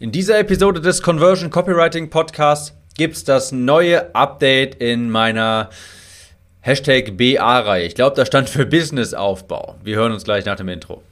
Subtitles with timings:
[0.00, 5.70] In dieser Episode des Conversion Copywriting Podcasts gibt es das neue Update in meiner
[6.60, 7.84] Hashtag BA-Reihe.
[7.84, 9.74] Ich glaube, das stand für Businessaufbau.
[9.82, 11.02] Wir hören uns gleich nach dem Intro.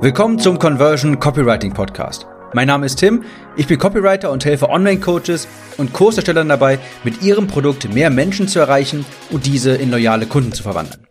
[0.00, 2.26] Willkommen zum Conversion Copywriting Podcast.
[2.54, 3.22] Mein Name ist Tim,
[3.56, 5.46] ich bin Copywriter und helfe Online-Coaches
[5.76, 10.50] und Kurserstellern dabei, mit ihrem Produkt mehr Menschen zu erreichen und diese in loyale Kunden
[10.50, 11.06] zu verwandeln.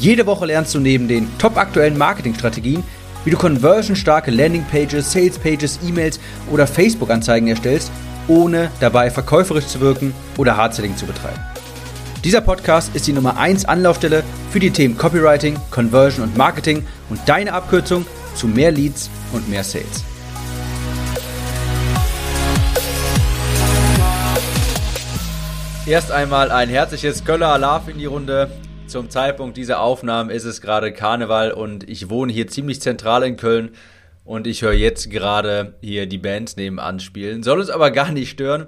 [0.00, 2.82] Jede Woche lernst du neben den top aktuellen Marketingstrategien,
[3.24, 6.20] wie du conversionstarke Landingpages, Salespages, E-Mails
[6.50, 7.90] oder Facebook-Anzeigen erstellst,
[8.28, 11.40] ohne dabei verkäuferisch zu wirken oder Hardselling zu betreiben.
[12.24, 17.20] Dieser Podcast ist die Nummer 1 Anlaufstelle für die Themen Copywriting, Conversion und Marketing und
[17.26, 20.04] deine Abkürzung zu mehr Leads und mehr Sales.
[25.86, 28.50] Erst einmal ein herzliches Köller Alarv in die Runde.
[28.86, 33.36] Zum Zeitpunkt dieser Aufnahmen ist es gerade Karneval und ich wohne hier ziemlich zentral in
[33.36, 33.70] Köln
[34.24, 37.42] und ich höre jetzt gerade hier die Bands nebenan spielen.
[37.42, 38.66] Soll es aber gar nicht stören.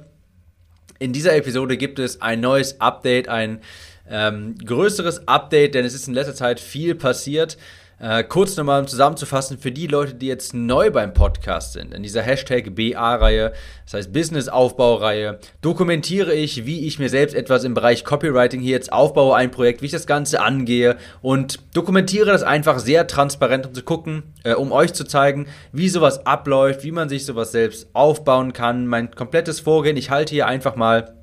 [0.98, 3.60] In dieser Episode gibt es ein neues Update, ein
[4.08, 7.58] ähm, größeres Update, denn es ist in letzter Zeit viel passiert.
[7.98, 12.02] Äh, kurz nochmal um zusammenzufassen, für die Leute, die jetzt neu beim Podcast sind, in
[12.02, 18.04] dieser Hashtag BA-Reihe, das heißt Business-Aufbau-Reihe, dokumentiere ich, wie ich mir selbst etwas im Bereich
[18.04, 22.80] Copywriting hier jetzt aufbaue, ein Projekt, wie ich das Ganze angehe und dokumentiere das einfach
[22.80, 27.08] sehr transparent, um zu gucken, äh, um euch zu zeigen, wie sowas abläuft, wie man
[27.08, 29.96] sich sowas selbst aufbauen kann, mein komplettes Vorgehen.
[29.96, 31.14] Ich halte hier einfach mal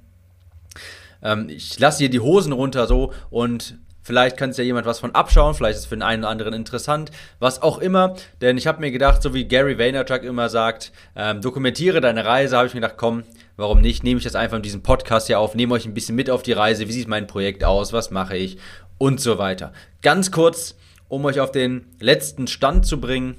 [1.21, 4.99] ähm, ich lasse hier die Hosen runter so und Vielleicht kann es ja jemand was
[4.99, 7.09] von abschauen, vielleicht ist es für den einen oder anderen interessant,
[7.39, 8.15] was auch immer.
[8.41, 12.57] Denn ich habe mir gedacht, so wie Gary Vaynerchuk immer sagt, ähm, dokumentiere deine Reise,
[12.57, 13.23] habe ich mir gedacht, komm,
[13.55, 14.03] warum nicht?
[14.03, 16.43] Nehme ich das einfach in diesem Podcast hier auf, nehme euch ein bisschen mit auf
[16.43, 18.57] die Reise, wie sieht mein Projekt aus, was mache ich
[18.97, 19.71] und so weiter.
[20.01, 20.75] Ganz kurz,
[21.07, 23.35] um euch auf den letzten Stand zu bringen.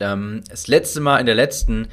[0.00, 1.88] Ähm, das letzte Mal in der letzten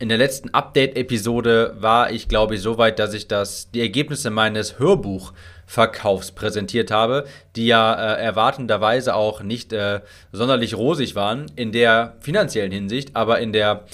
[0.00, 4.30] in der letzten Update-Episode war ich, glaube ich, so weit, dass ich das, die Ergebnisse
[4.30, 10.00] meines Hörbuchverkaufs präsentiert habe, die ja äh, erwartenderweise auch nicht äh,
[10.32, 13.84] sonderlich rosig waren in der finanziellen Hinsicht, aber in der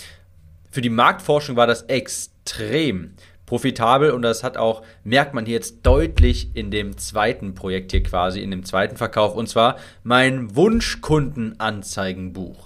[0.70, 3.14] für die Marktforschung war das extrem
[3.44, 8.04] profitabel und das hat auch, merkt man hier jetzt deutlich in dem zweiten Projekt hier
[8.04, 12.65] quasi, in dem zweiten Verkauf und zwar mein Wunschkundenanzeigenbuch.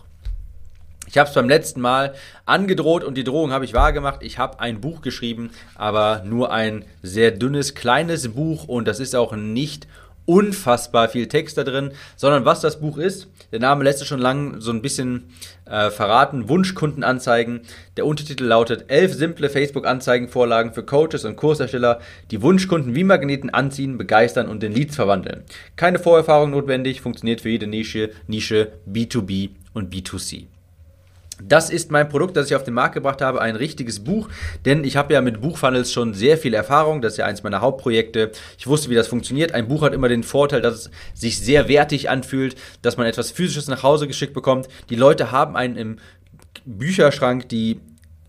[1.11, 2.15] Ich habe es beim letzten Mal
[2.47, 4.23] angedroht und die Drohung habe ich wahrgemacht.
[4.23, 9.17] Ich habe ein Buch geschrieben, aber nur ein sehr dünnes, kleines Buch und das ist
[9.17, 9.89] auch nicht
[10.25, 14.21] unfassbar viel Text da drin, sondern was das Buch ist, der Name lässt es schon
[14.21, 15.31] lange so ein bisschen
[15.65, 17.63] äh, verraten, Wunschkundenanzeigen.
[17.97, 21.99] Der Untertitel lautet elf simple Facebook-Anzeigenvorlagen für Coaches und Kursersteller,
[22.31, 25.43] die Wunschkunden wie Magneten anziehen, begeistern und in Leads verwandeln.
[25.75, 30.50] Keine Vorerfahrung notwendig, funktioniert für jede Nische, Nische B2B und B2C.
[31.43, 34.29] Das ist mein Produkt, das ich auf den Markt gebracht habe, ein richtiges Buch,
[34.65, 37.61] denn ich habe ja mit Buchfunnels schon sehr viel Erfahrung, das ist ja eins meiner
[37.61, 38.33] Hauptprojekte.
[38.59, 39.53] Ich wusste, wie das funktioniert.
[39.53, 43.31] Ein Buch hat immer den Vorteil, dass es sich sehr wertig anfühlt, dass man etwas
[43.31, 44.69] physisches nach Hause geschickt bekommt.
[44.91, 45.99] Die Leute haben einen im
[46.65, 47.81] Bücherschrank, die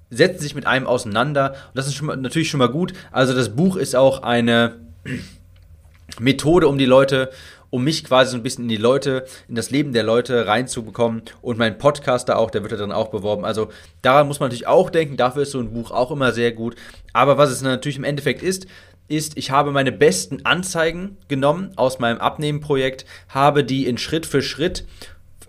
[0.09, 2.93] setzen sich mit einem auseinander und das ist schon natürlich schon mal gut.
[3.11, 4.75] Also das Buch ist auch eine
[6.19, 7.31] Methode, um die Leute
[7.71, 11.23] um mich quasi so ein bisschen in die Leute, in das Leben der Leute reinzubekommen.
[11.41, 13.43] Und mein Podcaster auch, der wird ja dann auch beworben.
[13.43, 13.69] Also
[14.03, 15.17] daran muss man natürlich auch denken.
[15.17, 16.75] Dafür ist so ein Buch auch immer sehr gut.
[17.13, 18.67] Aber was es natürlich im Endeffekt ist,
[19.07, 24.41] ist, ich habe meine besten Anzeigen genommen aus meinem Abnehmenprojekt, habe die in Schritt für
[24.41, 24.85] Schritt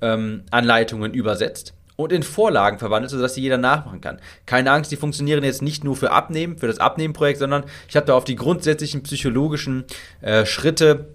[0.01, 4.19] ähm, Anleitungen übersetzt und in Vorlagen verwandelt, sodass sie jeder nachmachen kann.
[4.47, 8.07] Keine Angst, die funktionieren jetzt nicht nur für Abnehmen, für das Abnehmenprojekt, sondern ich habe
[8.07, 9.85] da auf die grundsätzlichen psychologischen
[10.21, 11.15] äh, Schritte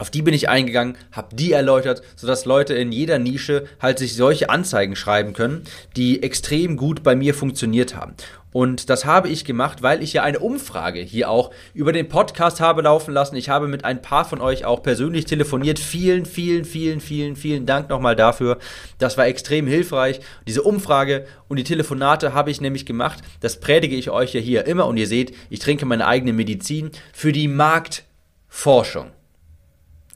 [0.00, 4.16] auf die bin ich eingegangen, habe die erläutert, sodass Leute in jeder Nische halt sich
[4.16, 8.14] solche Anzeigen schreiben können, die extrem gut bei mir funktioniert haben.
[8.50, 12.60] Und das habe ich gemacht, weil ich ja eine Umfrage hier auch über den Podcast
[12.60, 13.36] habe laufen lassen.
[13.36, 15.78] Ich habe mit ein paar von euch auch persönlich telefoniert.
[15.78, 18.58] Vielen, vielen, vielen, vielen, vielen Dank nochmal dafür.
[18.98, 20.20] Das war extrem hilfreich.
[20.48, 23.20] Diese Umfrage und die Telefonate habe ich nämlich gemacht.
[23.40, 24.86] Das predige ich euch ja hier immer.
[24.86, 29.12] Und ihr seht, ich trinke meine eigene Medizin für die Marktforschung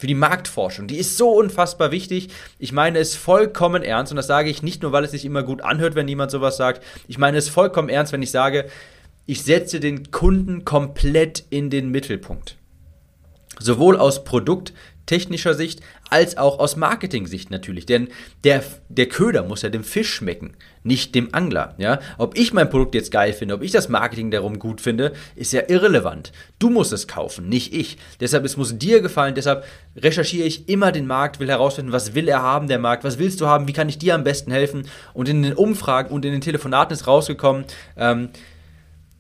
[0.05, 0.87] für die Marktforschung.
[0.87, 2.29] Die ist so unfassbar wichtig.
[2.59, 5.43] Ich meine es vollkommen ernst und das sage ich nicht nur, weil es sich immer
[5.43, 6.85] gut anhört, wenn jemand sowas sagt.
[7.09, 8.67] Ich meine es vollkommen ernst, wenn ich sage,
[9.25, 12.59] ich setze den Kunden komplett in den Mittelpunkt.
[13.59, 14.75] Sowohl aus Produkt,
[15.07, 15.81] technischer Sicht
[16.15, 17.87] als auch aus Marketing-Sicht natürlich.
[17.87, 18.07] Denn
[18.45, 21.75] der, der Köder muss ja dem Fisch schmecken, nicht dem Angler.
[21.79, 21.99] Ja?
[22.19, 25.53] Ob ich mein Produkt jetzt geil finde, ob ich das Marketing darum gut finde, ist
[25.53, 26.31] ja irrelevant.
[26.61, 27.99] Du musst es kaufen, nicht ich.
[28.21, 29.65] Deshalb, es muss dir gefallen, deshalb
[29.97, 33.41] recherchiere ich immer den Markt, will herausfinden, was will er haben, der Markt, was willst
[33.41, 34.87] du haben, wie kann ich dir am besten helfen.
[35.15, 37.65] Und in den Umfragen und in den Telefonaten ist rausgekommen,
[37.97, 38.29] ähm,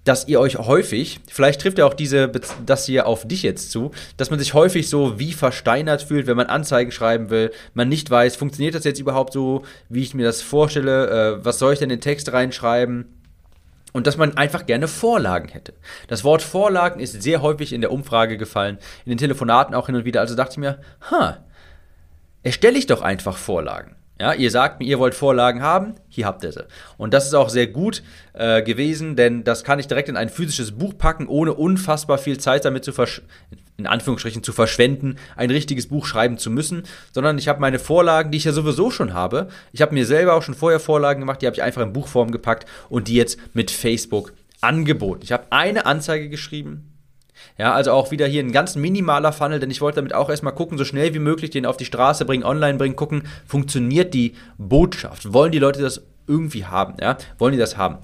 [0.04, 2.30] dass ihr euch häufig, vielleicht trifft ja auch diese,
[2.64, 6.36] das hier auf dich jetzt zu, dass man sich häufig so wie versteinert fühlt, wenn
[6.36, 10.24] man Anzeigen schreiben will, man nicht weiß, funktioniert das jetzt überhaupt so, wie ich mir
[10.24, 13.06] das vorstelle, äh, was soll ich denn in den Text reinschreiben?
[13.92, 15.72] Und dass man einfach gerne Vorlagen hätte.
[16.08, 19.94] Das Wort Vorlagen ist sehr häufig in der Umfrage gefallen, in den Telefonaten auch hin
[19.94, 20.20] und wieder.
[20.20, 20.80] Also dachte ich mir,
[21.12, 21.44] ha,
[22.42, 23.94] erstelle ich doch einfach Vorlagen.
[24.24, 26.64] Ja, ihr sagt mir, ihr wollt Vorlagen haben, hier habt ihr sie.
[26.96, 30.30] Und das ist auch sehr gut äh, gewesen, denn das kann ich direkt in ein
[30.30, 32.94] physisches Buch packen, ohne unfassbar viel Zeit damit zu
[33.76, 38.30] in Anführungsstrichen zu verschwenden, ein richtiges Buch schreiben zu müssen, sondern ich habe meine Vorlagen,
[38.30, 39.48] die ich ja sowieso schon habe.
[39.72, 42.30] Ich habe mir selber auch schon vorher Vorlagen gemacht, die habe ich einfach in Buchform
[42.30, 44.32] gepackt und die jetzt mit Facebook
[44.62, 45.20] angeboten.
[45.22, 46.94] Ich habe eine Anzeige geschrieben,
[47.58, 50.55] ja, also auch wieder hier ein ganz minimaler Funnel, denn ich wollte damit auch erstmal
[50.55, 54.35] gucken, so schnell wie möglich den auf die Straße bringen, online bringen, gucken, funktioniert die
[54.58, 55.32] Botschaft?
[55.32, 56.94] Wollen die Leute das irgendwie haben?
[57.00, 57.99] Ja, wollen die das haben?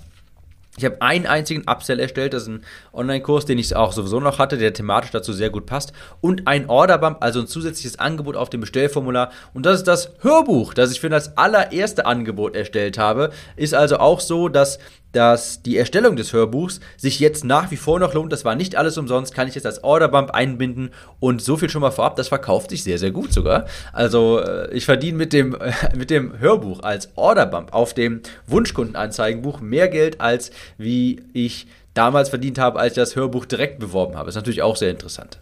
[0.79, 4.39] Ich habe einen einzigen Upsell erstellt, das ist ein Online-Kurs, den ich auch sowieso noch
[4.39, 5.93] hatte, der thematisch dazu sehr gut passt.
[6.21, 9.31] Und ein Orderbump, also ein zusätzliches Angebot auf dem Bestellformular.
[9.53, 13.31] Und das ist das Hörbuch, das ich für das allererste Angebot erstellt habe.
[13.57, 14.79] Ist also auch so, dass
[15.13, 18.33] dass die Erstellung des Hörbuchs sich jetzt nach wie vor noch lohnt.
[18.33, 21.81] Das war nicht alles umsonst, kann ich jetzt als Orderbump einbinden und so viel schon
[21.81, 23.67] mal vorab, das verkauft sich sehr, sehr gut sogar.
[23.93, 25.57] Also äh, ich verdiene mit dem,
[25.97, 32.59] mit dem Hörbuch als Orderbump auf dem Wunschkundenanzeigenbuch mehr Geld, als wie ich damals verdient
[32.59, 34.27] habe, als ich das Hörbuch direkt beworben habe.
[34.27, 35.39] Das ist natürlich auch sehr interessant.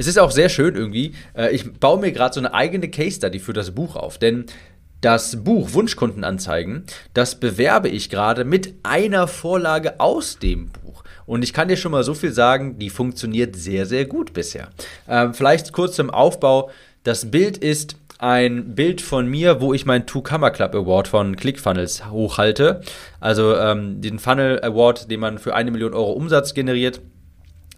[0.00, 1.14] Es ist auch sehr schön irgendwie.
[1.36, 4.46] Äh, ich baue mir gerade so eine eigene Case Study für das Buch auf, denn
[5.00, 11.04] das Buch Wunschkundenanzeigen, das bewerbe ich gerade mit einer Vorlage aus dem Buch.
[11.26, 14.68] Und ich kann dir schon mal so viel sagen, die funktioniert sehr, sehr gut bisher.
[15.08, 16.70] Ähm, vielleicht kurz zum Aufbau.
[17.04, 22.10] Das Bild ist ein Bild von mir, wo ich meinen Two-Camera Club Award von ClickFunnels
[22.10, 22.82] hochhalte.
[23.20, 27.00] Also ähm, den Funnel Award, den man für eine Million Euro Umsatz generiert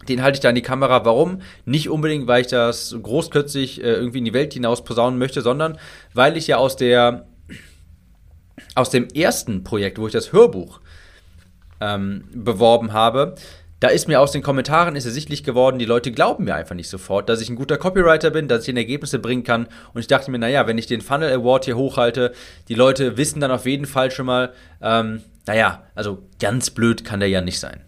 [0.07, 1.05] den halte ich da in die Kamera.
[1.05, 1.41] Warum?
[1.65, 5.77] Nicht unbedingt, weil ich das großkötzig äh, irgendwie in die Welt hinaus posaunen möchte, sondern
[6.13, 7.27] weil ich ja aus der
[8.75, 10.79] aus dem ersten Projekt, wo ich das Hörbuch
[11.79, 13.35] ähm, beworben habe,
[13.83, 16.89] da ist mir aus den Kommentaren ist ersichtlich geworden, die Leute glauben mir einfach nicht
[16.89, 19.67] sofort, dass ich ein guter Copywriter bin, dass ich Ergebnisse bringen kann.
[19.93, 22.31] Und ich dachte mir, naja, wenn ich den Funnel Award hier hochhalte,
[22.69, 27.19] die Leute wissen dann auf jeden Fall schon mal, ähm, naja, also ganz blöd kann
[27.19, 27.81] der ja nicht sein.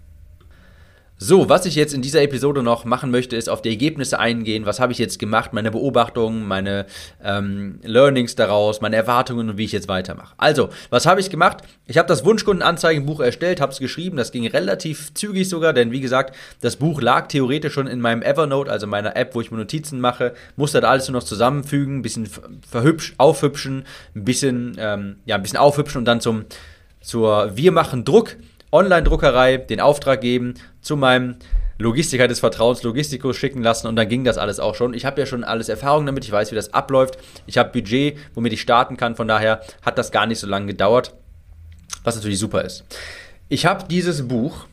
[1.18, 4.66] So, was ich jetzt in dieser Episode noch machen möchte, ist auf die Ergebnisse eingehen.
[4.66, 5.54] Was habe ich jetzt gemacht?
[5.54, 6.88] Meine Beobachtungen, meine
[7.24, 10.34] ähm, Learnings daraus, meine Erwartungen und wie ich jetzt weitermache.
[10.36, 11.60] Also, was habe ich gemacht?
[11.88, 14.18] Ich habe das Wunschkundenanzeigenbuch erstellt, habe es geschrieben.
[14.18, 18.22] Das ging relativ zügig sogar, denn wie gesagt, das Buch lag theoretisch schon in meinem
[18.22, 20.34] Evernote, also meiner App, wo ich mir Notizen mache.
[20.58, 22.28] Musste da alles nur noch zusammenfügen, ein bisschen
[22.70, 23.86] verhübsch, aufhübschen,
[24.16, 26.44] ein bisschen, ähm, ja, ein bisschen aufhübschen und dann zum,
[27.00, 28.36] zur Wir machen Druck
[28.76, 31.36] Online-Druckerei den Auftrag geben, zu meinem
[31.78, 34.94] Logistiker des Vertrauens Logistikus schicken lassen und dann ging das alles auch schon.
[34.94, 37.18] Ich habe ja schon alles Erfahrung damit, ich weiß, wie das abläuft.
[37.48, 40.68] Ich habe Budget, womit ich starten kann, von daher hat das gar nicht so lange
[40.68, 41.14] gedauert,
[42.04, 42.86] was natürlich super ist.
[43.50, 44.68] Ich habe dieses Buch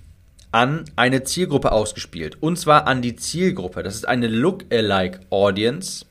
[0.53, 3.82] an eine Zielgruppe ausgespielt und zwar an die Zielgruppe.
[3.82, 6.05] Das ist eine Look-alike Audience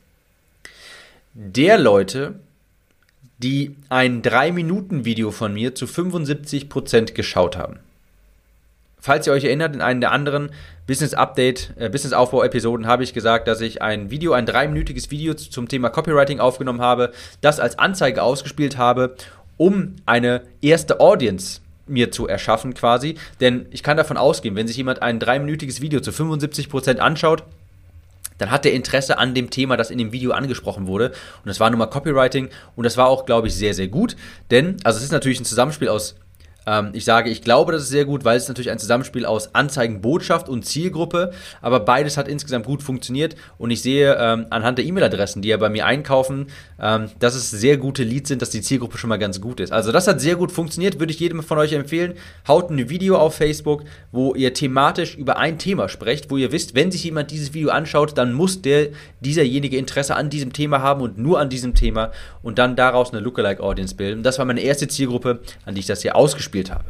[1.32, 2.40] der Leute,
[3.38, 7.78] die ein 3-Minuten-Video von mir zu 75% geschaut haben.
[9.04, 10.50] Falls ihr euch erinnert, in einem der anderen
[10.86, 15.10] Business Update, äh, Business Aufbau Episoden habe ich gesagt, dass ich ein Video, ein dreiminütiges
[15.10, 19.16] Video zum Thema Copywriting aufgenommen habe, das als Anzeige ausgespielt habe,
[19.56, 23.16] um eine erste Audience mir zu erschaffen quasi.
[23.40, 27.42] Denn ich kann davon ausgehen, wenn sich jemand ein dreiminütiges Video zu 75% anschaut,
[28.38, 31.08] dann hat er Interesse an dem Thema, das in dem Video angesprochen wurde.
[31.08, 34.14] Und das war nun mal Copywriting und das war auch, glaube ich, sehr, sehr gut.
[34.52, 36.14] Denn, also es ist natürlich ein Zusammenspiel aus
[36.66, 39.54] ähm, ich sage, ich glaube, das ist sehr gut, weil es natürlich ein Zusammenspiel aus
[39.54, 44.84] Anzeigenbotschaft und Zielgruppe, aber beides hat insgesamt gut funktioniert und ich sehe ähm, anhand der
[44.84, 46.46] E-Mail-Adressen, die ja bei mir einkaufen,
[46.80, 49.72] ähm, dass es sehr gute Leads sind, dass die Zielgruppe schon mal ganz gut ist.
[49.72, 52.14] Also das hat sehr gut funktioniert, würde ich jedem von euch empfehlen.
[52.46, 56.74] Haut ein Video auf Facebook, wo ihr thematisch über ein Thema sprecht, wo ihr wisst,
[56.74, 58.88] wenn sich jemand dieses Video anschaut, dann muss der,
[59.20, 63.20] dieserjenige Interesse an diesem Thema haben und nur an diesem Thema und dann daraus eine
[63.20, 64.22] Lookalike-Audience bilden.
[64.22, 66.84] Das war meine erste Zielgruppe, an die ich das hier ausgespielt habe.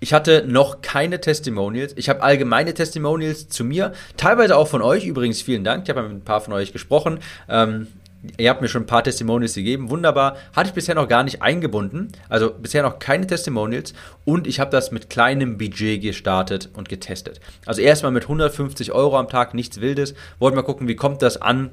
[0.00, 1.94] Ich hatte noch keine Testimonials.
[1.96, 5.06] Ich habe allgemeine Testimonials zu mir, teilweise auch von euch.
[5.06, 5.84] Übrigens, vielen Dank.
[5.84, 7.20] Ich habe mit ein paar von euch gesprochen.
[7.48, 7.86] Ähm,
[8.36, 9.90] ihr habt mir schon ein paar Testimonials gegeben.
[9.90, 10.36] Wunderbar.
[10.54, 12.12] Hatte ich bisher noch gar nicht eingebunden.
[12.28, 13.94] Also bisher noch keine Testimonials.
[14.24, 17.40] Und ich habe das mit kleinem Budget gestartet und getestet.
[17.64, 20.14] Also erstmal mit 150 Euro am Tag, nichts Wildes.
[20.38, 21.70] Wollten mal gucken, wie kommt das an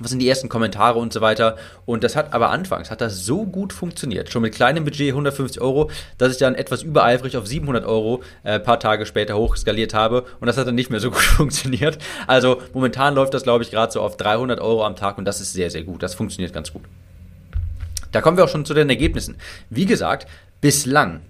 [0.00, 1.56] was sind die ersten Kommentare und so weiter.
[1.84, 5.60] Und das hat aber anfangs, hat das so gut funktioniert, schon mit kleinem Budget 150
[5.60, 10.24] Euro, dass ich dann etwas übereifrig auf 700 Euro äh, paar Tage später hochskaliert habe
[10.40, 11.98] und das hat dann nicht mehr so gut funktioniert.
[12.26, 15.40] Also momentan läuft das, glaube ich, gerade so auf 300 Euro am Tag und das
[15.40, 16.02] ist sehr, sehr gut.
[16.02, 16.82] Das funktioniert ganz gut.
[18.12, 19.36] Da kommen wir auch schon zu den Ergebnissen.
[19.70, 20.26] Wie gesagt,
[20.60, 21.20] bislang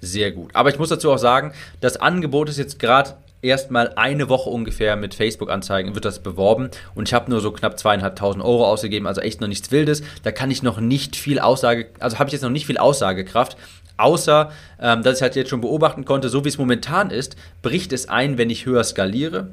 [0.00, 0.54] sehr gut.
[0.54, 4.96] Aber ich muss dazu auch sagen, das Angebot ist jetzt gerade erstmal eine Woche ungefähr
[4.96, 9.20] mit Facebook-Anzeigen wird das beworben und ich habe nur so knapp zweieinhalbtausend Euro ausgegeben, also
[9.20, 10.02] echt noch nichts Wildes.
[10.22, 13.56] Da kann ich noch nicht viel Aussage, also habe ich jetzt noch nicht viel Aussagekraft,
[13.96, 17.92] außer ähm, dass ich halt jetzt schon beobachten konnte, so wie es momentan ist, bricht
[17.92, 19.48] es ein, wenn ich höher skaliere.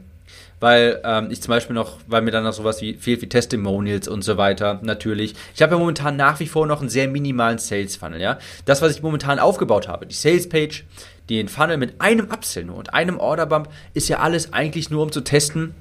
[0.60, 4.08] Weil ähm, ich zum Beispiel noch, weil mir dann noch sowas wie fehlt wie Testimonials
[4.08, 5.36] und so weiter, natürlich.
[5.54, 8.40] Ich habe ja momentan nach wie vor noch einen sehr minimalen Sales Funnel, ja.
[8.66, 10.86] Das, was ich momentan aufgebaut habe, die Sales Page,
[11.30, 15.12] den Funnel mit einem Upsell nur und einem Orderbump ist ja alles eigentlich nur um
[15.12, 15.74] zu testen,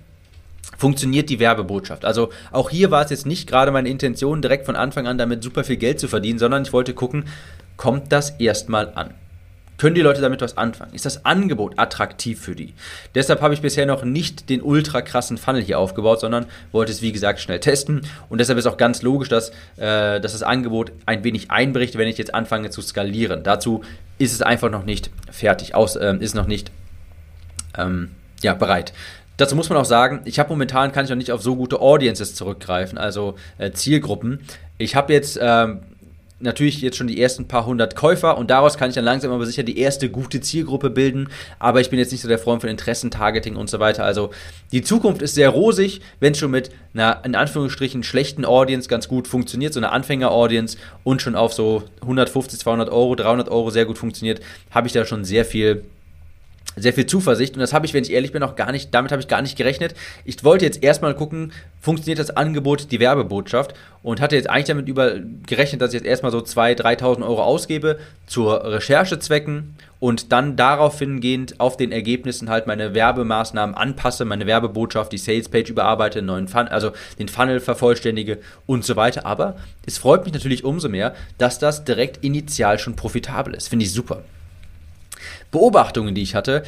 [0.77, 2.05] funktioniert die Werbebotschaft.
[2.05, 5.43] Also auch hier war es jetzt nicht gerade meine Intention, direkt von Anfang an damit
[5.43, 7.27] super viel Geld zu verdienen, sondern ich wollte gucken,
[7.77, 9.15] kommt das erstmal an?
[9.77, 10.95] Können die Leute damit was anfangen?
[10.95, 12.75] Ist das Angebot attraktiv für die?
[13.15, 17.03] Deshalb habe ich bisher noch nicht den ultra krassen Funnel hier aufgebaut, sondern wollte es
[17.03, 18.07] wie gesagt schnell testen.
[18.29, 22.07] Und deshalb ist auch ganz logisch, dass, äh, dass das Angebot ein wenig einbricht, wenn
[22.07, 23.43] ich jetzt anfange zu skalieren.
[23.43, 23.83] Dazu
[24.19, 26.71] ist es einfach noch nicht fertig, aus, äh, ist noch nicht
[27.77, 28.11] ähm,
[28.43, 28.93] ja, bereit.
[29.37, 31.81] Dazu muss man auch sagen, ich habe momentan kann ich noch nicht auf so gute
[31.81, 34.41] Audiences zurückgreifen, also äh, Zielgruppen.
[34.79, 35.81] Ich habe jetzt ähm,
[36.45, 39.45] natürlich jetzt schon die ersten paar hundert Käufer und daraus kann ich dann langsam aber
[39.47, 41.29] sicher die erste gute Zielgruppe bilden.
[41.59, 44.05] Aber ich bin jetzt nicht so der Freund von Interessentargeting und so weiter.
[44.05, 44.31] Also
[44.71, 49.27] die Zukunft ist sehr rosig, wenn schon mit einer in Anführungsstrichen schlechten Audience ganz gut
[49.27, 53.99] funktioniert, so eine Anfänger-Audience und schon auf so 150, 200 Euro, 300 Euro sehr gut
[53.99, 55.85] funktioniert, habe ich da schon sehr viel
[56.77, 59.13] sehr viel Zuversicht und das habe ich, wenn ich ehrlich bin, auch gar nicht, damit
[59.13, 59.95] habe ich gar nicht gerechnet.
[60.25, 64.89] Ich wollte jetzt erstmal gucken, funktioniert das Angebot, die Werbebotschaft und hatte jetzt eigentlich damit
[64.89, 65.15] über
[65.47, 70.99] gerechnet, dass ich jetzt erstmal so 2.000, 3.000 Euro ausgebe zur Recherchezwecken und dann darauf
[70.99, 76.69] hingehend auf den Ergebnissen halt meine Werbemaßnahmen anpasse, meine Werbebotschaft, die Salespage überarbeite, neuen Fun
[76.69, 79.25] also den Funnel vervollständige und so weiter.
[79.25, 83.69] Aber es freut mich natürlich umso mehr, dass das direkt initial schon profitabel ist.
[83.69, 84.23] Finde ich super.
[85.55, 86.65] Beobachtungen, die ich hatte,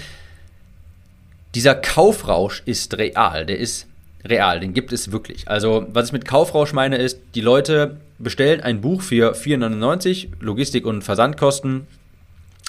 [1.56, 3.86] dieser Kaufrausch ist real, der ist
[4.24, 5.48] real, den gibt es wirklich.
[5.48, 10.86] Also, was ich mit Kaufrausch meine, ist, die Leute bestellen ein Buch für 4,99, Logistik
[10.86, 11.86] und Versandkosten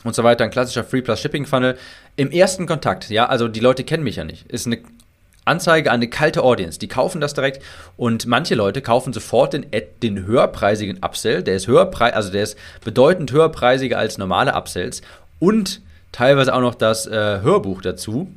[0.03, 1.77] und so weiter, ein klassischer Free Plus Shipping Funnel.
[2.15, 4.79] Im ersten Kontakt, ja, also die Leute kennen mich ja nicht, ist eine
[5.45, 6.79] Anzeige an eine kalte Audience.
[6.79, 7.61] Die kaufen das direkt
[7.95, 9.67] und manche Leute kaufen sofort den,
[10.01, 11.43] den höherpreisigen Upsell.
[11.43, 15.01] Der ist höherpreis, also der ist bedeutend höherpreisiger als normale Upsells
[15.39, 15.81] und
[16.17, 18.27] teilweise auch noch das äh, Hörbuch dazu.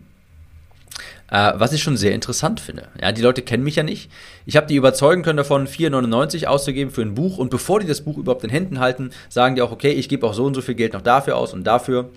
[1.31, 2.89] Äh, was ich schon sehr interessant finde.
[3.01, 4.11] Ja, die Leute kennen mich ja nicht.
[4.45, 7.39] Ich habe die überzeugen können davon, 4,99 auszugeben für ein Buch.
[7.39, 10.27] Und bevor die das Buch überhaupt in Händen halten, sagen die auch, okay, ich gebe
[10.27, 12.11] auch so und so viel Geld noch dafür aus und dafür.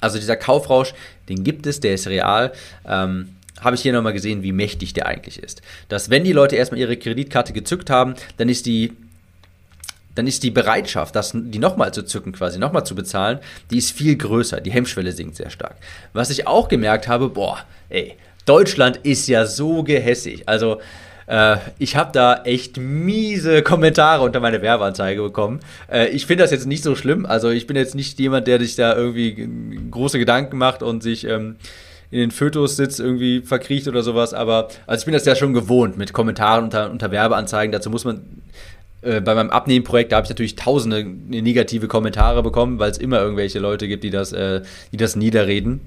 [0.00, 0.94] Also dieser Kaufrausch,
[1.28, 2.52] den gibt es, der ist real.
[2.86, 3.30] Ähm,
[3.60, 5.62] habe ich hier nochmal gesehen, wie mächtig der eigentlich ist.
[5.88, 8.92] Dass wenn die Leute erstmal ihre Kreditkarte gezückt haben, dann ist die
[10.18, 13.38] dann ist die Bereitschaft, das, die nochmal zu zücken, quasi nochmal zu bezahlen,
[13.70, 14.60] die ist viel größer.
[14.60, 15.76] Die Hemmschwelle sinkt sehr stark.
[16.12, 17.58] Was ich auch gemerkt habe, boah,
[17.88, 20.48] ey, Deutschland ist ja so gehässig.
[20.48, 20.80] Also,
[21.28, 25.60] äh, ich habe da echt miese Kommentare unter meine Werbeanzeige bekommen.
[25.88, 27.24] Äh, ich finde das jetzt nicht so schlimm.
[27.24, 29.48] Also, ich bin jetzt nicht jemand, der sich da irgendwie
[29.90, 31.24] große Gedanken macht und sich.
[31.24, 31.56] Ähm,
[32.10, 35.52] in den Fötus sitzt, irgendwie verkriecht oder sowas, aber also ich bin das ja schon
[35.52, 37.70] gewohnt mit Kommentaren unter, unter Werbeanzeigen.
[37.70, 38.22] Dazu muss man
[39.02, 43.20] äh, bei meinem Abnehmenprojekt, da habe ich natürlich tausende negative Kommentare bekommen, weil es immer
[43.20, 44.62] irgendwelche Leute gibt, die das, äh,
[44.92, 45.80] die das niederreden.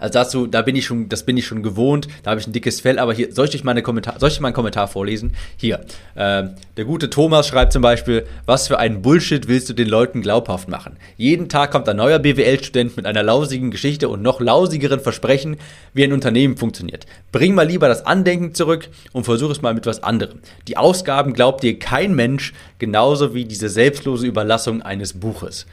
[0.00, 2.52] Also dazu, da bin ich schon, das bin ich schon gewohnt, da habe ich ein
[2.52, 4.88] dickes Fell, aber hier, soll ich euch mal, eine Kommentar, soll ich mal einen Kommentar
[4.88, 5.32] vorlesen?
[5.56, 5.80] Hier,
[6.14, 6.44] äh,
[6.76, 10.68] der gute Thomas schreibt zum Beispiel, was für einen Bullshit willst du den Leuten glaubhaft
[10.68, 10.96] machen?
[11.16, 15.58] Jeden Tag kommt ein neuer BWL-Student mit einer lausigen Geschichte und noch lausigeren Versprechen,
[15.92, 17.06] wie ein Unternehmen funktioniert.
[17.30, 20.40] Bring mal lieber das Andenken zurück und versuch es mal mit was anderem.
[20.66, 25.66] Die Ausgaben glaubt dir kein Mensch, genauso wie diese selbstlose Überlassung eines Buches.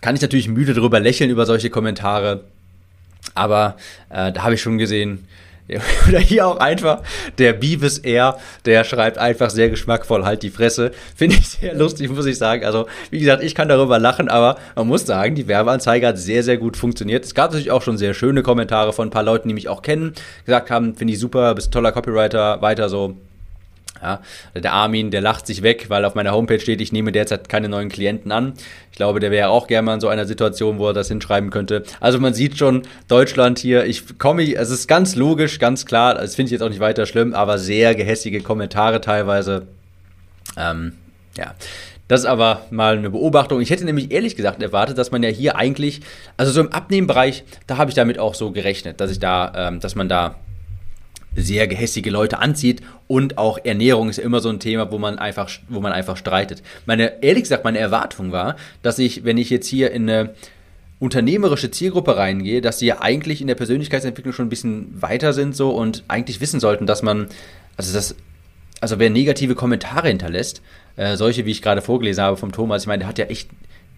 [0.00, 2.44] Kann ich natürlich müde darüber lächeln über solche Kommentare.
[3.34, 3.76] Aber
[4.10, 5.26] äh, da habe ich schon gesehen,
[6.08, 7.02] Oder hier auch einfach
[7.38, 10.92] der Beavis Air, der schreibt einfach sehr geschmackvoll, halt die Fresse.
[11.14, 12.64] Finde ich sehr lustig, muss ich sagen.
[12.64, 16.42] Also, wie gesagt, ich kann darüber lachen, aber man muss sagen, die Werbeanzeige hat sehr,
[16.42, 17.24] sehr gut funktioniert.
[17.24, 19.82] Es gab natürlich auch schon sehr schöne Kommentare von ein paar Leuten, die mich auch
[19.82, 23.16] kennen, gesagt haben, finde ich super, bist ein toller Copywriter, weiter so.
[24.02, 24.20] Ja,
[24.54, 27.68] der Armin, der lacht sich weg, weil auf meiner Homepage steht, ich nehme derzeit keine
[27.68, 28.54] neuen Klienten an.
[28.90, 31.50] Ich glaube, der wäre auch gerne mal in so einer Situation, wo er das hinschreiben
[31.50, 31.84] könnte.
[32.00, 36.34] Also man sieht schon, Deutschland hier, ich komme, es ist ganz logisch, ganz klar, das
[36.34, 39.68] finde ich jetzt auch nicht weiter schlimm, aber sehr gehässige Kommentare teilweise.
[40.56, 40.94] Ähm,
[41.36, 41.54] ja.
[42.08, 43.60] Das ist aber mal eine Beobachtung.
[43.60, 46.00] Ich hätte nämlich ehrlich gesagt erwartet, dass man ja hier eigentlich,
[46.36, 49.80] also so im Abnehmbereich, da habe ich damit auch so gerechnet, dass ich da, ähm,
[49.80, 50.34] dass man da
[51.36, 55.18] sehr gehässige Leute anzieht und auch Ernährung ist ja immer so ein Thema, wo man
[55.18, 56.62] einfach, wo man einfach streitet.
[56.86, 60.34] Meine, ehrlich gesagt, meine Erwartung war, dass ich, wenn ich jetzt hier in eine
[60.98, 65.56] unternehmerische Zielgruppe reingehe, dass sie ja eigentlich in der Persönlichkeitsentwicklung schon ein bisschen weiter sind
[65.56, 67.26] so und eigentlich wissen sollten, dass man,
[67.76, 68.14] also das,
[68.80, 70.62] also wer negative Kommentare hinterlässt,
[70.96, 73.48] äh, solche wie ich gerade vorgelesen habe vom Thomas, ich meine, der hat ja echt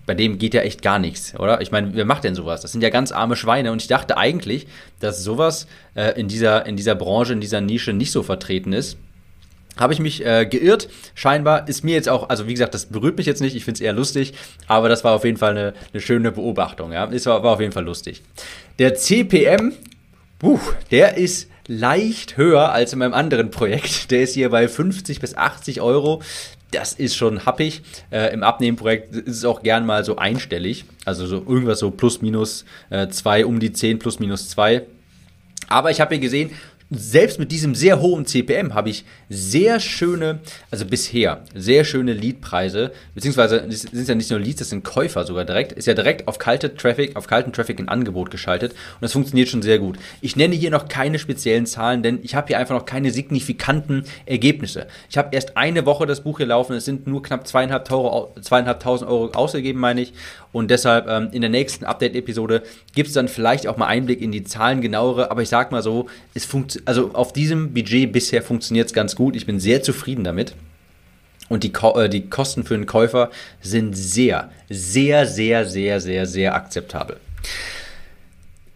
[0.07, 1.61] bei dem geht ja echt gar nichts, oder?
[1.61, 2.61] Ich meine, wer macht denn sowas?
[2.61, 4.67] Das sind ja ganz arme Schweine und ich dachte eigentlich,
[5.01, 8.99] dass sowas äh, in, dieser, in dieser Branche, in dieser Nische nicht so vertreten ist.
[9.77, 10.89] Habe ich mich äh, geirrt.
[11.15, 13.79] Scheinbar ist mir jetzt auch, also wie gesagt, das berührt mich jetzt nicht, ich finde
[13.79, 14.35] es eher lustig,
[14.69, 16.93] aber das war auf jeden Fall eine, eine schöne Beobachtung.
[16.93, 17.11] Ja?
[17.11, 18.23] Es war, war auf jeden Fall lustig.
[18.79, 19.73] Der CPM,
[20.39, 24.11] puh, der ist leicht höher als in meinem anderen Projekt.
[24.11, 26.23] Der ist hier bei 50 bis 80 Euro
[26.75, 27.83] das ist schon happig.
[28.11, 30.85] Äh, Im Abnehmenprojekt ist es auch gern mal so einstellig.
[31.05, 34.83] Also so irgendwas so plus minus 2, äh, um die 10 plus minus 2.
[35.69, 36.51] Aber ich habe hier gesehen,
[36.97, 42.93] selbst mit diesem sehr hohen CPM habe ich sehr schöne, also bisher, sehr schöne Leadpreise,
[43.15, 46.39] beziehungsweise sind ja nicht nur Leads, das sind Käufer sogar direkt, ist ja direkt auf
[46.39, 49.99] kalte Traffic, auf kalten Traffic in Angebot geschaltet und das funktioniert schon sehr gut.
[50.21, 54.05] Ich nenne hier noch keine speziellen Zahlen, denn ich habe hier einfach noch keine signifikanten
[54.27, 54.87] Ergebnisse.
[55.11, 59.31] Ich habe erst eine Woche das Buch hier laufen, es sind nur knapp zweieinhalbtausend Euro
[59.33, 60.13] ausgegeben, meine ich,
[60.55, 62.63] und deshalb ähm, in der nächsten Update-Episode
[62.95, 65.33] gibt es dann vielleicht auch mal Einblick in die Zahlen genauere.
[65.33, 66.45] Aber ich sag mal so, es
[66.85, 69.37] also auf diesem Budget bisher funktioniert es ganz gut.
[69.37, 70.55] Ich bin sehr zufrieden damit.
[71.49, 76.55] Und die, äh, die Kosten für den Käufer sind sehr, sehr, sehr, sehr, sehr, sehr
[76.55, 77.19] akzeptabel.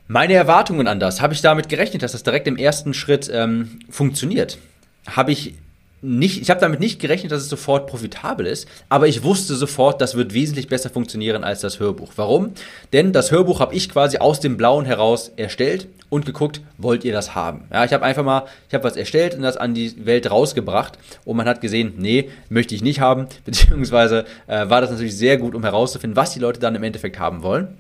[0.07, 3.79] Meine Erwartungen an das, habe ich damit gerechnet, dass das direkt im ersten Schritt ähm,
[3.91, 4.59] funktioniert?
[5.07, 5.55] Habe ich
[6.01, 10.01] nicht, ich habe damit nicht gerechnet, dass es sofort profitabel ist, aber ich wusste sofort,
[10.01, 12.13] das wird wesentlich besser funktionieren als das Hörbuch.
[12.17, 12.53] Warum?
[12.93, 17.13] Denn das Hörbuch habe ich quasi aus dem Blauen heraus erstellt und geguckt, wollt ihr
[17.13, 17.65] das haben?
[17.73, 20.99] Ja, ich habe einfach mal, ich habe was erstellt und das an die Welt rausgebracht
[21.25, 25.37] und man hat gesehen, nee, möchte ich nicht haben, beziehungsweise äh, war das natürlich sehr
[25.37, 27.77] gut, um herauszufinden, was die Leute dann im Endeffekt haben wollen.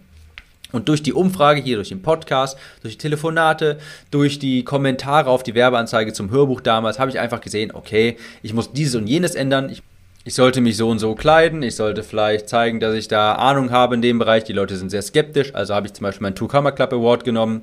[0.70, 3.78] Und durch die Umfrage hier, durch den Podcast, durch die Telefonate,
[4.10, 8.52] durch die Kommentare auf die Werbeanzeige zum Hörbuch damals, habe ich einfach gesehen, okay, ich
[8.52, 9.70] muss dieses und jenes ändern.
[9.70, 9.82] Ich,
[10.24, 11.62] ich, sollte mich so und so kleiden.
[11.62, 14.44] Ich sollte vielleicht zeigen, dass ich da Ahnung habe in dem Bereich.
[14.44, 15.54] Die Leute sind sehr skeptisch.
[15.54, 17.62] Also habe ich zum Beispiel meinen Two Camera Club Award genommen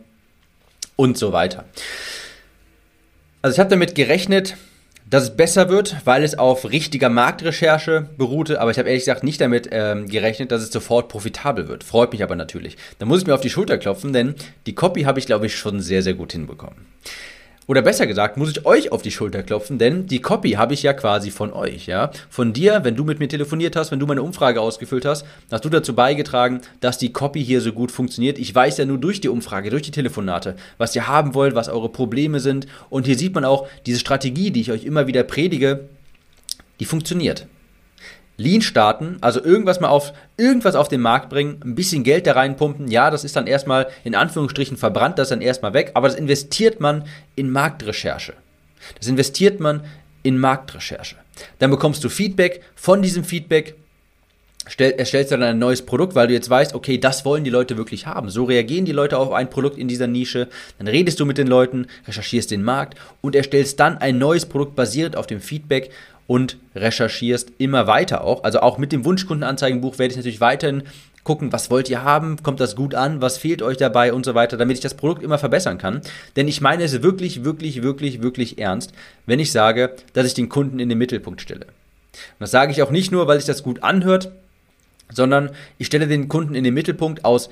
[0.96, 1.66] und so weiter.
[3.42, 4.56] Also ich habe damit gerechnet,
[5.08, 9.24] dass es besser wird, weil es auf richtiger Marktrecherche beruhte, aber ich habe ehrlich gesagt
[9.24, 11.84] nicht damit ähm, gerechnet, dass es sofort profitabel wird.
[11.84, 12.76] Freut mich aber natürlich.
[12.98, 14.34] Da muss ich mir auf die Schulter klopfen, denn
[14.66, 16.88] die Copy habe ich, glaube ich, schon sehr, sehr gut hinbekommen.
[17.68, 20.84] Oder besser gesagt, muss ich euch auf die Schulter klopfen, denn die Copy habe ich
[20.84, 22.12] ja quasi von euch, ja.
[22.30, 25.66] Von dir, wenn du mit mir telefoniert hast, wenn du meine Umfrage ausgefüllt hast, hast
[25.66, 28.38] du dazu beigetragen, dass die Copy hier so gut funktioniert.
[28.38, 31.68] Ich weiß ja nur durch die Umfrage, durch die Telefonate, was ihr haben wollt, was
[31.68, 32.68] eure Probleme sind.
[32.92, 35.90] Und hier sieht man auch diese Strategie, die ich euch immer wieder predige,
[36.80, 37.48] die funktioniert.
[38.38, 42.34] Lean starten, also irgendwas mal auf, irgendwas auf den Markt bringen, ein bisschen Geld da
[42.34, 46.08] reinpumpen, ja, das ist dann erstmal in Anführungsstrichen verbrannt, das ist dann erstmal weg, aber
[46.08, 48.34] das investiert man in Marktrecherche.
[49.00, 49.82] Das investiert man
[50.24, 51.16] in Marktrecherche.
[51.60, 53.76] Dann bekommst du Feedback, von diesem Feedback
[54.68, 57.50] stell, erstellst du dann ein neues Produkt, weil du jetzt weißt, okay, das wollen die
[57.50, 58.30] Leute wirklich haben.
[58.30, 60.48] So reagieren die Leute auf ein Produkt in dieser Nische.
[60.78, 64.76] Dann redest du mit den Leuten, recherchierst den Markt und erstellst dann ein neues Produkt
[64.76, 65.92] basierend auf dem Feedback
[66.28, 68.44] und recherchierst immer weiter auch.
[68.44, 70.84] Also auch mit dem Wunschkundenanzeigenbuch werde ich natürlich weiterhin
[71.24, 74.36] gucken, was wollt ihr haben, kommt das gut an, was fehlt euch dabei und so
[74.36, 76.02] weiter, damit ich das Produkt immer verbessern kann.
[76.36, 78.94] Denn ich meine es wirklich, wirklich, wirklich, wirklich ernst,
[79.26, 81.66] wenn ich sage, dass ich den Kunden in den Mittelpunkt stelle.
[81.66, 84.32] Und das sage ich auch nicht nur, weil sich das gut anhört,
[85.12, 87.50] sondern ich stelle den Kunden in den Mittelpunkt aus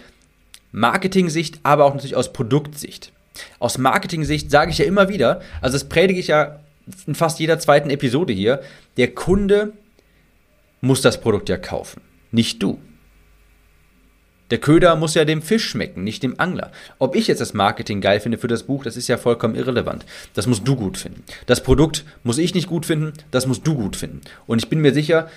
[0.71, 3.11] Marketing-Sicht, aber auch natürlich aus Produktsicht.
[3.59, 6.59] Aus Marketing-Sicht sage ich ja immer wieder, also das predige ich ja
[7.07, 8.61] in fast jeder zweiten Episode hier,
[8.97, 9.73] der Kunde
[10.81, 12.79] muss das Produkt ja kaufen, nicht du.
[14.51, 16.71] Der Köder muss ja dem Fisch schmecken, nicht dem Angler.
[16.99, 20.05] Ob ich jetzt das Marketing geil finde für das Buch, das ist ja vollkommen irrelevant.
[20.35, 21.23] Das musst du gut finden.
[21.47, 24.21] Das Produkt muss ich nicht gut finden, das musst du gut finden.
[24.45, 25.27] Und ich bin mir sicher,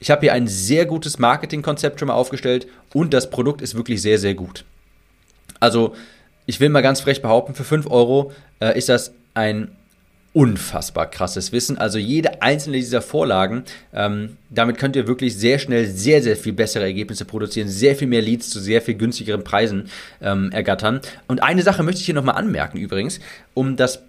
[0.00, 4.02] ich habe hier ein sehr gutes Marketingkonzept schon mal aufgestellt und das Produkt ist wirklich
[4.02, 4.64] sehr, sehr gut.
[5.60, 5.94] Also,
[6.44, 9.70] ich will mal ganz frech behaupten, für 5 Euro äh, ist das ein
[10.38, 11.78] unfassbar krasses Wissen.
[11.78, 16.52] Also jede einzelne dieser Vorlagen, ähm, damit könnt ihr wirklich sehr schnell sehr, sehr viel
[16.52, 19.90] bessere Ergebnisse produzieren, sehr viel mehr Leads zu sehr viel günstigeren Preisen
[20.22, 21.00] ähm, ergattern.
[21.26, 23.18] Und eine Sache möchte ich hier nochmal anmerken übrigens,
[23.52, 24.04] um das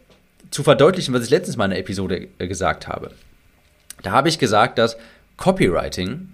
[0.51, 3.09] zu verdeutlichen, was ich letztens mal in der Episode äh, gesagt habe.
[4.03, 4.97] Da habe ich gesagt, dass
[5.35, 6.29] Copywriting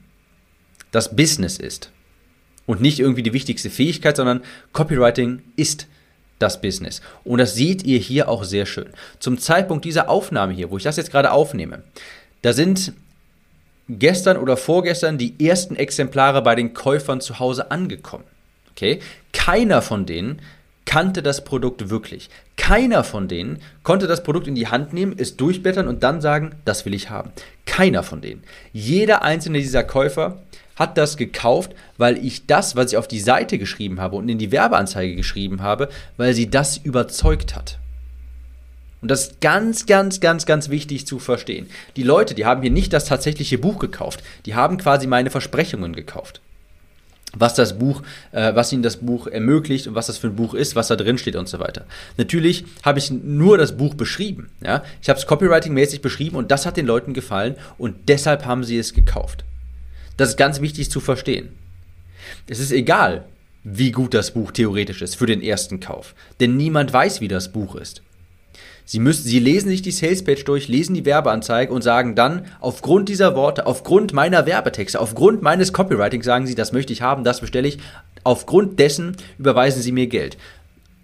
[0.92, 1.90] das Business ist.
[2.66, 4.42] Und nicht irgendwie die wichtigste Fähigkeit, sondern
[4.74, 5.88] Copywriting ist
[6.40, 7.02] das Business.
[7.24, 8.90] Und das seht ihr hier auch sehr schön.
[9.20, 11.84] Zum Zeitpunkt dieser Aufnahme hier, wo ich das jetzt gerade aufnehme,
[12.42, 12.94] da sind
[13.88, 18.26] gestern oder vorgestern die ersten Exemplare bei den Käufern zu Hause angekommen.
[18.72, 19.00] Okay?
[19.32, 20.42] Keiner von denen
[20.86, 22.30] kannte das Produkt wirklich.
[22.58, 26.56] Keiner von denen konnte das Produkt in die Hand nehmen, es durchblättern und dann sagen,
[26.64, 27.32] das will ich haben.
[27.66, 28.44] Keiner von denen.
[28.72, 30.40] Jeder einzelne dieser Käufer
[30.76, 34.38] hat das gekauft, weil ich das, was ich auf die Seite geschrieben habe und in
[34.38, 37.80] die Werbeanzeige geschrieben habe, weil sie das überzeugt hat.
[39.02, 41.68] Und das ist ganz, ganz, ganz, ganz wichtig zu verstehen.
[41.96, 45.96] Die Leute, die haben hier nicht das tatsächliche Buch gekauft, die haben quasi meine Versprechungen
[45.96, 46.42] gekauft.
[47.38, 50.54] Was das Buch, äh, was ihnen das Buch ermöglicht und was das für ein Buch
[50.54, 51.86] ist, was da drin steht und so weiter.
[52.18, 54.50] Natürlich habe ich nur das Buch beschrieben.
[54.64, 54.84] Ja?
[55.02, 58.80] Ich habe es copywriting-mäßig beschrieben und das hat den Leuten gefallen und deshalb haben sie
[58.80, 59.44] es gekauft.
[60.18, 61.50] Das ist ganz wichtig zu verstehen.
[62.48, 63.26] Es ist egal,
[63.64, 67.52] wie gut das Buch theoretisch ist für den ersten Kauf, denn niemand weiß, wie das
[67.52, 68.02] Buch ist.
[68.88, 73.10] Sie, müssen, Sie lesen sich die Salespage durch, lesen die Werbeanzeige und sagen dann, aufgrund
[73.10, 77.42] dieser Worte, aufgrund meiner Werbetexte, aufgrund meines Copywritings sagen Sie, das möchte ich haben, das
[77.42, 77.80] bestelle ich.
[78.24, 80.38] Aufgrund dessen überweisen Sie mir Geld.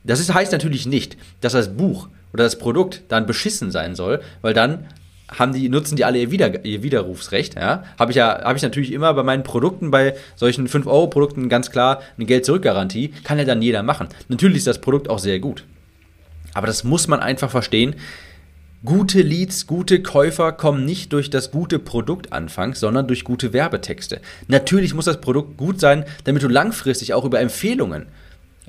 [0.03, 4.21] Das ist, heißt natürlich nicht, dass das Buch oder das Produkt dann beschissen sein soll,
[4.43, 4.85] weil dann
[5.31, 7.55] haben die, nutzen die alle ihr, Wider, ihr Widerrufsrecht.
[7.55, 7.83] Ja?
[7.97, 12.01] Habe ich ja, habe ich natürlich immer bei meinen Produkten, bei solchen 5-Euro-Produkten ganz klar
[12.17, 13.13] eine Geld-Zurück-Garantie.
[13.23, 14.09] Kann ja dann jeder machen.
[14.27, 15.63] Natürlich ist das Produkt auch sehr gut.
[16.53, 17.95] Aber das muss man einfach verstehen.
[18.83, 24.21] Gute Leads, gute Käufer kommen nicht durch das gute Produkt anfangs, sondern durch gute Werbetexte.
[24.47, 28.07] Natürlich muss das Produkt gut sein, damit du langfristig auch über Empfehlungen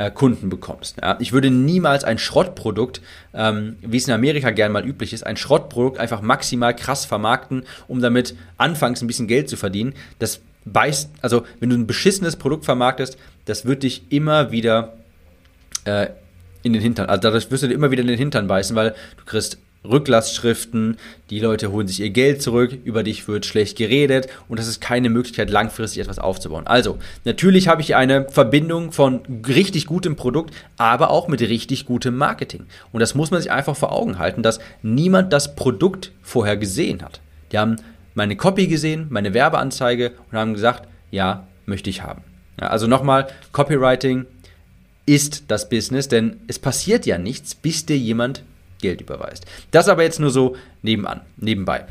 [0.02, 0.96] äh, Kunden bekommst.
[1.00, 1.16] Ja?
[1.20, 3.00] Ich würde niemals ein Schrottprodukt,
[3.34, 7.62] ähm, wie es in Amerika gern mal üblich ist, ein Schrottprodukt einfach maximal krass vermarkten,
[7.86, 9.94] um damit anfangs ein bisschen Geld zu verdienen.
[10.18, 14.94] Das beißt, also wenn du ein beschissenes Produkt vermarktest, das wird dich immer wieder
[15.84, 16.08] äh,
[16.64, 18.94] in den Hintern, also dadurch wirst du dir immer wieder in den Hintern beißen, weil
[19.16, 20.96] du kriegst Rücklassschriften,
[21.30, 24.80] die Leute holen sich ihr Geld zurück, über dich wird schlecht geredet und das ist
[24.80, 26.66] keine Möglichkeit, langfristig etwas aufzubauen.
[26.66, 32.16] Also, natürlich habe ich eine Verbindung von richtig gutem Produkt, aber auch mit richtig gutem
[32.16, 32.66] Marketing.
[32.92, 37.02] Und das muss man sich einfach vor Augen halten, dass niemand das Produkt vorher gesehen
[37.02, 37.20] hat.
[37.50, 37.76] Die haben
[38.14, 42.22] meine Copy gesehen, meine Werbeanzeige und haben gesagt, ja, möchte ich haben.
[42.60, 44.26] Ja, also nochmal, Copywriting
[45.06, 48.44] ist das Business, denn es passiert ja nichts, bis dir jemand
[48.82, 49.46] Geld überweist.
[49.70, 51.86] Das aber jetzt nur so nebenan, nebenbei.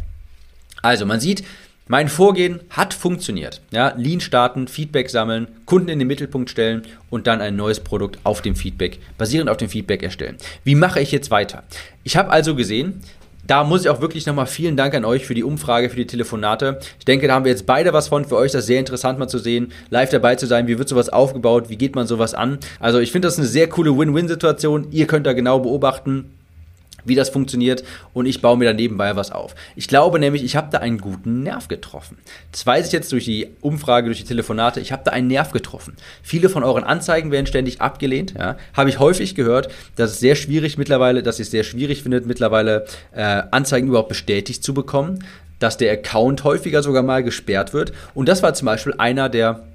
[0.84, 1.44] Also man sieht,
[1.88, 3.62] mein Vorgehen hat funktioniert.
[3.72, 8.20] Ja, Lean starten, Feedback sammeln, Kunden in den Mittelpunkt stellen und dann ein neues Produkt
[8.24, 10.38] auf dem Feedback, basierend auf dem Feedback erstellen.
[10.64, 11.64] Wie mache ich jetzt weiter?
[12.04, 13.02] Ich habe also gesehen,
[13.46, 16.08] da muss ich auch wirklich nochmal vielen Dank an euch für die Umfrage, für die
[16.08, 16.80] Telefonate.
[17.00, 18.24] Ich denke, da haben wir jetzt beide was von.
[18.24, 20.68] Für euch ist das sehr interessant mal zu sehen, live dabei zu sein.
[20.68, 21.68] Wie wird sowas aufgebaut?
[21.68, 22.60] Wie geht man sowas an?
[22.80, 24.88] Also ich finde das eine sehr coole Win-Win-Situation.
[24.92, 26.32] Ihr könnt da genau beobachten,
[27.06, 27.84] wie das funktioniert
[28.14, 29.56] und ich baue mir da nebenbei was auf.
[29.76, 32.18] Ich glaube nämlich, ich habe da einen guten Nerv getroffen.
[32.52, 35.52] Das weiß ich jetzt durch die Umfrage, durch die Telefonate, ich habe da einen Nerv
[35.52, 35.96] getroffen.
[36.22, 40.36] Viele von euren Anzeigen werden ständig abgelehnt, ja, habe ich häufig gehört, dass es sehr
[40.36, 45.24] schwierig mittlerweile, dass ihr es sehr schwierig findet mittlerweile äh, Anzeigen überhaupt bestätigt zu bekommen,
[45.60, 49.71] dass der Account häufiger sogar mal gesperrt wird und das war zum Beispiel einer der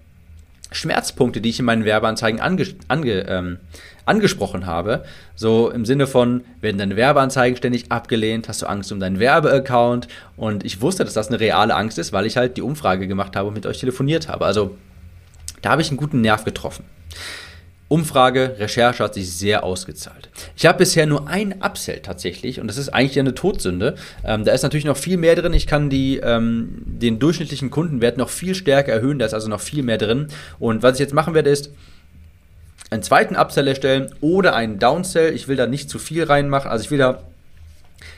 [0.73, 3.59] Schmerzpunkte, die ich in meinen Werbeanzeigen ange, ange, ähm,
[4.05, 5.05] angesprochen habe.
[5.35, 10.09] So im Sinne von, werden deine Werbeanzeigen ständig abgelehnt, hast du Angst um deinen Werbeaccount?
[10.37, 13.37] Und ich wusste, dass das eine reale Angst ist, weil ich halt die Umfrage gemacht
[13.37, 14.47] habe und mit euch telefoniert habe.
[14.47, 14.77] Also
[15.63, 16.85] da habe ich einen guten Nerv getroffen.
[17.89, 20.29] Umfrage, Recherche hat sich sehr ausgezahlt.
[20.57, 23.95] Ich habe bisher nur ein Upsell tatsächlich und das ist eigentlich eine Todsünde.
[24.25, 25.55] Ähm, da ist natürlich noch viel mehr drin.
[25.55, 29.21] Ich kann die, ähm, den durchschnittlichen Kundenwert noch viel stärker erhöhen.
[29.21, 30.27] Da ist also noch viel mehr drin.
[30.59, 31.71] Und was ich jetzt machen werde, ist
[32.91, 35.33] einen zweiten Upsell erstellen oder einen Downsell.
[35.33, 36.69] Ich will da nicht zu viel reinmachen.
[36.69, 37.23] Also ich will da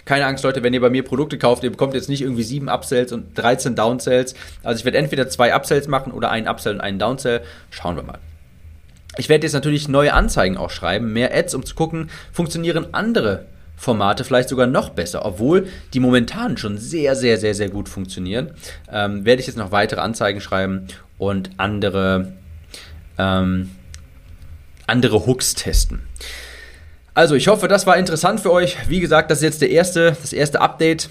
[0.06, 2.70] keine Angst, Leute, wenn ihr bei mir Produkte kauft, ihr bekommt jetzt nicht irgendwie sieben
[2.70, 4.34] Upsells und 13 Downsells.
[4.62, 7.42] Also ich werde entweder zwei Upsells machen oder einen Upsell und einen Downsell.
[7.70, 8.18] Schauen wir mal.
[9.18, 13.46] Ich werde jetzt natürlich neue Anzeigen auch schreiben, mehr Ads, um zu gucken, funktionieren andere
[13.76, 18.50] Formate vielleicht sogar noch besser, obwohl die momentan schon sehr, sehr, sehr, sehr gut funktionieren.
[18.90, 22.32] Ähm, werde ich jetzt noch weitere Anzeigen schreiben und andere,
[23.18, 23.70] ähm,
[24.86, 26.02] andere Hooks testen.
[27.14, 28.76] Also, ich hoffe, das war interessant für euch.
[28.88, 31.08] Wie gesagt, das ist jetzt der erste, das erste Update,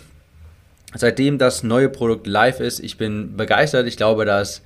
[0.94, 2.80] seitdem das neue Produkt live ist.
[2.80, 3.88] Ich bin begeistert.
[3.88, 4.62] Ich glaube, da ist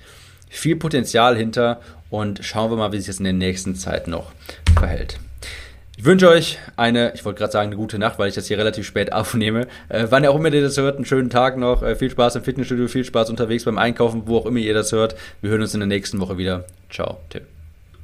[0.52, 4.32] viel Potenzial hinter und schauen wir mal, wie sich das in der nächsten Zeit noch
[4.78, 5.20] verhält.
[5.98, 8.58] Ich wünsche euch eine, ich wollte gerade sagen, eine gute Nacht, weil ich das hier
[8.58, 9.68] relativ spät aufnehme.
[9.90, 11.84] Äh, wann ihr auch immer ihr das hört, einen schönen Tag noch.
[11.84, 14.92] Äh, viel Spaß im Fitnessstudio, viel Spaß unterwegs beim Einkaufen, wo auch immer ihr das
[14.92, 15.16] hört.
[15.42, 16.66] Wir hören uns in der nächsten Woche wieder.
[16.90, 17.51] Ciao, Tim.